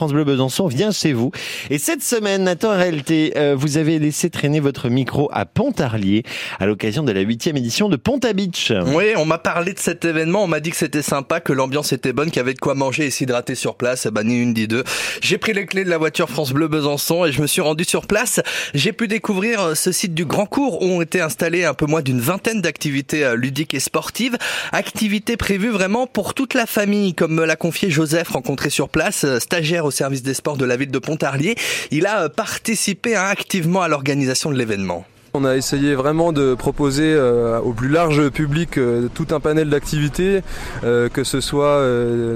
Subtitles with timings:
[0.00, 1.32] France Bleu Besançon vient chez vous.
[1.70, 6.22] Et cette semaine, Nathan RLT, euh, vous avez laissé traîner votre micro à Pontarlier
[6.60, 8.72] à l'occasion de la huitième édition de Ponta Beach.
[8.94, 11.92] Oui, on m'a parlé de cet événement, on m'a dit que c'était sympa, que l'ambiance
[11.92, 14.06] était bonne, qu'il y avait de quoi manger et s'hydrater sur place.
[14.06, 14.84] Bah, ni une ni deux.
[15.20, 17.82] J'ai pris les clés de la voiture France Bleu Besançon et je me suis rendu
[17.82, 18.40] sur place.
[18.74, 21.86] J'ai pu découvrir euh, ce site du Grand Cours où ont été installées un peu
[21.86, 24.38] moins d'une vingtaine d'activités euh, ludiques et sportives.
[24.70, 29.26] Activités prévues vraiment pour toute la famille, comme me l'a confié Joseph, rencontré sur place,
[29.40, 31.56] stagiaire au service des sports de la ville de Pontarlier.
[31.90, 35.04] Il a euh, participé activement à l'organisation de l'événement.
[35.40, 39.70] On a essayé vraiment de proposer euh, au plus large public euh, tout un panel
[39.70, 40.42] d'activités,
[40.82, 41.80] euh, que ce soit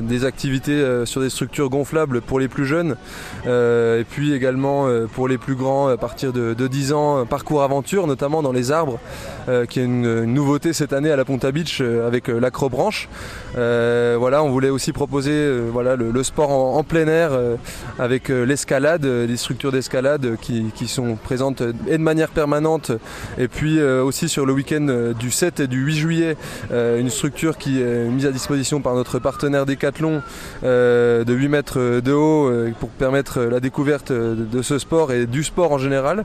[0.02, 2.96] des activités sur des structures gonflables pour les plus jeunes,
[3.44, 8.42] et puis également pour les plus grands à partir de, 10 ans, parcours aventure, notamment
[8.42, 8.98] dans les arbres,
[9.68, 13.08] qui est une, nouveauté cette année à la Ponta Beach avec l'acrobranche.
[13.54, 17.32] voilà, on voulait aussi proposer voilà, le, sport en, plein air
[17.98, 22.91] avec l'escalade, des structures d'escalade qui, qui sont présentes et de manière permanente
[23.38, 26.36] et puis euh, aussi sur le week-end euh, du 7 et du 8 juillet,
[26.70, 30.22] euh, une structure qui est mise à disposition par notre partenaire Decathlon
[30.62, 35.72] de 8 mètres de haut pour permettre la découverte de ce sport et du sport
[35.72, 36.24] en général.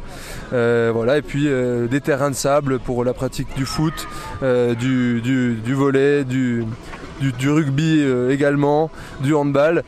[0.52, 1.48] voilà, et puis
[1.90, 4.08] des terrains de sable pour la pratique du foot,
[4.42, 6.66] du, du, volet, du,
[7.20, 8.90] du rugby également,
[9.22, 9.84] du handball.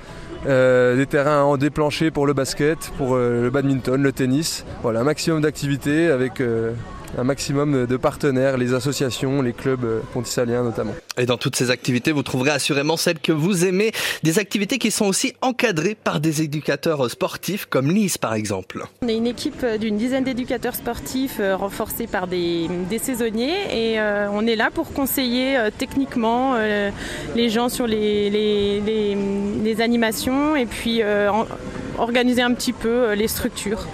[0.46, 4.66] Euh, des terrains en déplanché pour le basket, pour euh, le badminton, le tennis.
[4.82, 6.72] Voilà, un maximum d'activités avec euh,
[7.18, 10.94] un maximum de partenaires, les associations, les clubs euh, pontissaliens notamment.
[11.18, 13.92] Et dans toutes ces activités, vous trouverez assurément celles que vous aimez,
[14.24, 18.86] des activités qui sont aussi encadrées par des éducateurs sportifs comme Lise par exemple.
[19.02, 22.68] On est une équipe d'une dizaine d'éducateurs sportifs euh, renforcés par des,
[23.02, 26.58] saisonniers et euh, on est là pour conseiller techniquement
[27.36, 31.02] les gens sur les, les, animations et puis
[31.98, 33.88] organiser un petit peu les structures.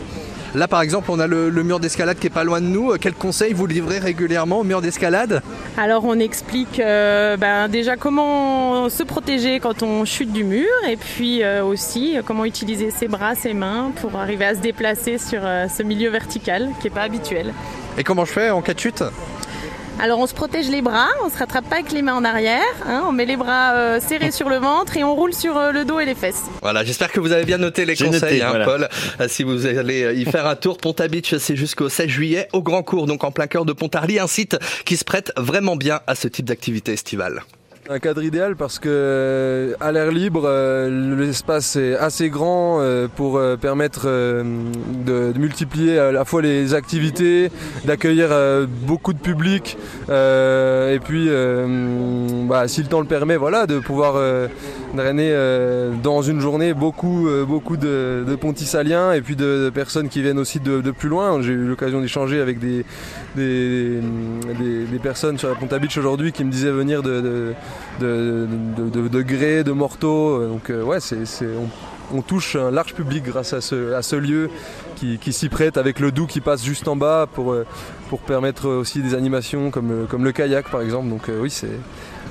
[0.55, 2.93] Là, par exemple, on a le, mur d'escalade qui est pas loin de nous.
[2.97, 5.41] Quels conseils vous livrez régulièrement au mur d'escalade?
[5.75, 10.95] Alors, on explique euh, ben, déjà comment se protéger quand on chute du mur et
[10.95, 15.41] puis euh, aussi comment utiliser ses bras, ses mains pour arriver à se déplacer sur
[15.43, 17.53] euh, ce milieu vertical qui n'est pas habituel.
[17.97, 19.03] Et comment je fais en cas de chute?
[19.99, 22.61] Alors on se protège les bras, on se rattrape pas avec les mains en arrière,
[22.85, 23.03] hein.
[23.07, 25.85] on met les bras euh, serrés sur le ventre et on roule sur euh, le
[25.85, 26.43] dos et les fesses.
[26.61, 28.89] Voilà, j'espère que vous avez bien noté les conseils, hein, Paul.
[29.21, 32.61] Euh, si vous allez y faire un tour, Ponta Beach, c'est jusqu'au 16 juillet au
[32.61, 36.01] Grand Cours, donc en plein cœur de Pontarly, un site qui se prête vraiment bien
[36.07, 37.43] à ce type d'activité estivale.
[37.87, 43.37] Un cadre idéal parce que à l'air libre, euh, l'espace est assez grand euh, pour
[43.37, 47.51] euh, permettre de, multiplier à la fois les activités,
[47.83, 48.29] d'accueillir
[48.87, 49.77] beaucoup de public
[50.09, 51.29] et puis,
[52.47, 54.15] bah, si le temps le permet, voilà, de pouvoir
[54.93, 55.33] drainer
[56.03, 60.59] dans une journée beaucoup, beaucoup de, de pontissaliens et puis de, personnes qui viennent aussi
[60.59, 61.41] de, plus loin.
[61.41, 62.85] J'ai eu l'occasion d'échanger avec des
[63.35, 64.01] des,
[65.01, 67.53] personnes sur la Ponta Beach aujourd'hui qui me disaient venir de
[67.99, 68.47] de,
[68.77, 70.45] de, de morteaux.
[70.47, 71.17] Donc euh, ouais, c'est,
[72.13, 74.49] on, touche un large public grâce à ce, à ce lieu
[74.95, 77.65] qui, qui s'y prête avec le doux qui passe juste en bas pour, euh,
[78.09, 81.09] pour permettre aussi des animations comme, comme le kayak par exemple.
[81.09, 81.79] Donc euh, oui, c'est,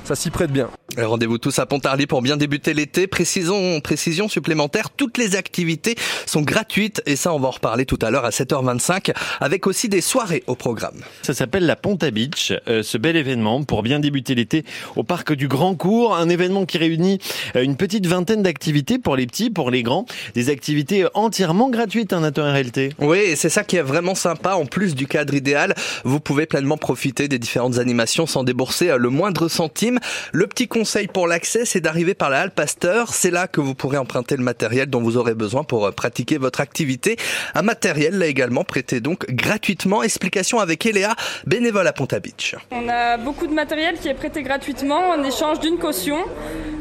[0.05, 0.69] ça s'y prête bien.
[0.99, 3.07] Rendez-vous tous à Pontarly pour bien débuter l'été.
[3.07, 7.99] Précisons, précision supplémentaire, toutes les activités sont gratuites et ça on va en reparler tout
[8.01, 11.01] à l'heure à 7h25 avec aussi des soirées au programme.
[11.23, 14.65] Ça s'appelle la Ponta Beach, euh, ce bel événement pour bien débuter l'été
[14.95, 17.19] au parc du Grand Cours, un événement qui réunit
[17.57, 22.13] euh, une petite vingtaine d'activités pour les petits, pour les grands, des activités entièrement gratuites,
[22.13, 22.95] un hein, RLT.
[23.01, 26.47] Oui, et c'est ça qui est vraiment sympa en plus du cadre idéal, vous pouvez
[26.47, 29.99] pleinement profiter des différentes animations sans débourser euh, le moindre centime.
[30.33, 33.13] Le petit conseil pour l'accès, c'est d'arriver par la halle Pasteur.
[33.13, 36.39] C'est là que vous pourrez emprunter le matériel dont vous aurez besoin pour euh, pratiquer
[36.39, 37.17] votre activité.
[37.55, 40.03] Un matériel là également prêté donc gratuitement.
[40.03, 41.15] Explication avec Eléa,
[41.47, 42.55] bénévole à Ponta Beach.
[42.71, 46.19] On a beaucoup de matériel qui est prêté gratuitement en échange d'une caution.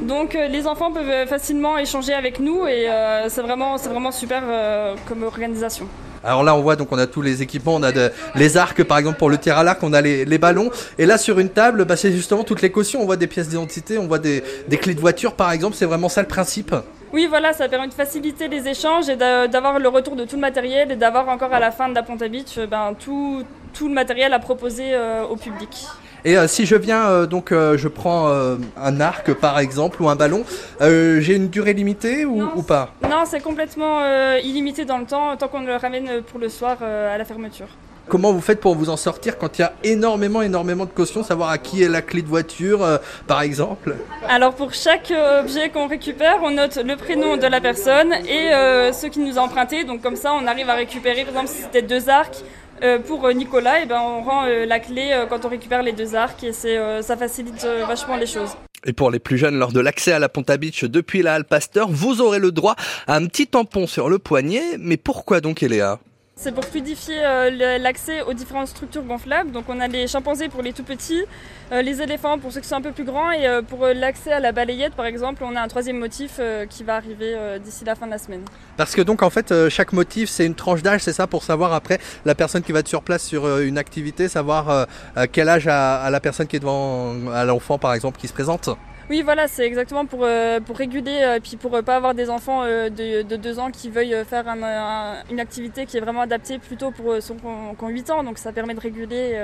[0.03, 4.43] Donc euh, les enfants peuvent facilement échanger avec nous et euh, c'est vraiment, vraiment super
[5.07, 5.62] comme organisation.
[6.23, 7.91] Alors là, on voit donc on a tous les équipements, on a
[8.35, 10.71] les arcs par exemple pour le tir à l'arc, on a les, ballons.
[10.97, 13.01] Et là sur une table, bah, c'est justement toutes les cautions.
[13.01, 14.41] On voit des pièces d'identité, on voit des,
[14.81, 15.75] clés de voiture par exemple.
[15.75, 16.73] C'est vraiment ça le principe.
[17.11, 20.41] Oui, voilà, ça permet de faciliter les échanges et d'avoir le retour de tout le
[20.41, 23.43] matériel et d'avoir encore à la fin de la Ponta Beach ben, tout,
[23.73, 25.85] tout le matériel à proposer euh, au public.
[26.25, 28.27] Et euh, si je viens, euh, donc je prends
[28.77, 30.43] un arc par exemple ou un ballon,
[30.79, 32.93] j'ai une durée limitée ou, ou pas?
[33.03, 34.01] Non, c'est complètement
[34.37, 37.67] illimité dans le temps, tant qu'on le ramène pour le soir à la fermeture.
[38.07, 41.23] comment vous faites pour vous en sortir quand il y a énormément, énormément de cautions,
[41.23, 42.97] savoir à qui est la clé de voiture, euh,
[43.27, 43.95] par exemple?
[44.27, 48.53] Alors pour chaque euh, objet qu'on récupère, on note le prénom de la personne et
[48.53, 49.83] euh, ceux qui nous ont emprunté.
[49.83, 52.43] Donc comme ça, on arrive à récupérer, par exemple, si c'était deux arcs.
[52.83, 55.93] Euh, pour euh, Nicolas, et ben, on rend euh, la clé quand on récupère les
[55.93, 58.55] deux arcs et ça facilite vachement les choses.
[58.85, 61.45] Et pour les plus jeunes, lors de l'accès à la Ponta Beach depuis la Halle
[61.45, 62.75] Pasteur, vous aurez le droit
[63.07, 64.77] à un petit tampon sur le poignet.
[64.77, 65.99] Mais pourquoi donc, Eléa?
[66.35, 69.51] C'est pour fluidifier euh, l'accès aux différentes structures gonflables.
[69.51, 71.23] Donc on a les chimpanzés pour les tout petits,
[71.71, 74.31] euh, les éléphants pour ceux qui sont un peu plus grands et euh, pour l'accès
[74.31, 76.39] à la balayette par exemple, on a un troisième motif
[76.69, 78.41] qui va arriver d'ici la fin de la semaine.
[78.77, 81.71] Parce que donc en fait chaque motif c'est une tranche d'âge, c'est ça pour savoir
[81.73, 84.87] après la personne qui va être sur place sur une activité, savoir
[85.31, 87.13] quel âge a, la personne qui est devant
[87.45, 88.69] l'enfant par exemple qui se présente.
[89.09, 92.29] Oui voilà, c'est exactement pour, euh, pour réguler euh, puis pour euh, pas avoir des
[92.29, 95.97] enfants euh, de, de 2 ans qui veuillent euh, faire un- un- une activité qui
[95.97, 98.23] est vraiment adaptée plutôt pour ceux qui ont, qui ont 8 ans.
[98.23, 99.37] Donc ça permet de réguler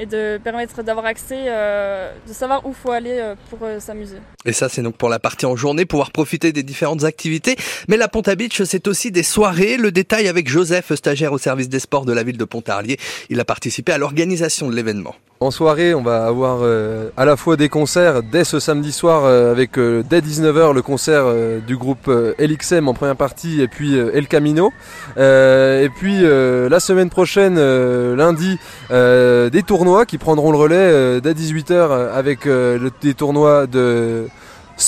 [0.00, 4.18] et de permettre d'avoir accès, euh, de savoir où faut aller euh, pour s'amuser.
[4.44, 7.56] Et ça c'est donc pour la partie en journée, pouvoir profiter des différentes activités.
[7.88, 9.76] Mais la Ponta Beach c'est aussi des soirées.
[9.76, 12.96] Le détail avec Joseph, stagiaire au service des sports de la ville de Pontarlier.
[13.28, 15.16] Il a participé à l'organisation de l'événement.
[15.40, 19.22] En soirée, on va avoir euh, à la fois des concerts dès ce samedi soir
[19.24, 21.26] euh, avec euh, dès 19h le concert
[21.64, 24.72] du groupe LXM en première partie et puis El Camino.
[25.16, 27.56] Et puis la semaine prochaine,
[28.14, 28.58] lundi,
[28.90, 32.48] des tournois qui prendront le relais dès 18h avec
[33.00, 34.26] des tournois de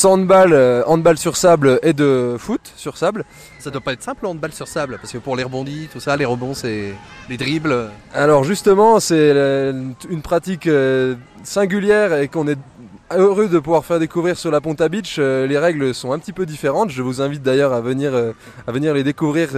[0.04, 3.24] handball, euh, handball sur sable et de foot sur sable.
[3.58, 6.00] Ça doit pas être simple le handball sur sable parce que pour les rebondis, tout
[6.00, 6.94] ça, les rebonds c'est
[7.28, 7.90] les dribbles.
[8.14, 9.30] Alors justement, c'est
[10.10, 12.58] une pratique euh, singulière et qu'on est
[13.12, 15.16] heureux de pouvoir faire découvrir sur la Ponta Beach.
[15.18, 16.90] Euh, Les règles sont un petit peu différentes.
[16.90, 18.12] Je vous invite d'ailleurs à venir,
[18.66, 19.50] à venir les découvrir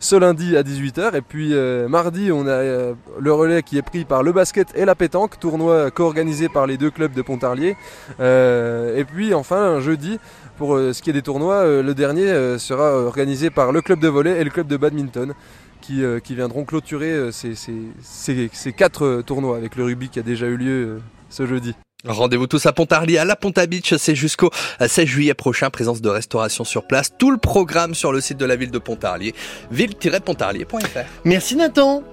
[0.00, 1.16] ce lundi à 18h.
[1.16, 4.68] Et puis euh, mardi, on a euh, le relais qui est pris par le basket
[4.76, 7.76] et la pétanque, tournoi co-organisé par les deux clubs de Pontarlier.
[8.20, 10.18] Euh, et puis enfin, jeudi,
[10.56, 14.40] pour ce qui est des tournois, le dernier sera organisé par le club de volley
[14.40, 15.34] et le club de badminton
[15.80, 20.46] qui, qui viendront clôturer ces, ces- ces- quatre tournois avec le rugby qui a déjà
[20.46, 21.00] eu lieu
[21.30, 21.74] ce jeudi.
[22.06, 26.08] Rendez-vous tous à Pontarlier, à la Ponta Beach, c'est jusqu'au 16 juillet prochain, présence de
[26.08, 27.10] restauration sur place.
[27.18, 29.34] Tout le programme sur le site de la ville de Pontarlier,
[29.72, 31.00] ville-pontarlier.fr.
[31.24, 32.04] Merci Nathan